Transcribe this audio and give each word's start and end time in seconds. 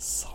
So 0.00 0.27